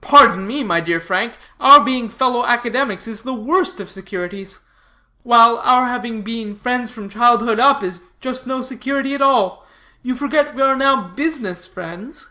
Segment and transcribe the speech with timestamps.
[0.00, 4.60] "Pardon me, my dear Frank, our being fellow academics is the worst of securities;
[5.24, 9.66] while, our having been friends from childhood up is just no security at all.
[10.02, 12.30] You forget we are now business friends."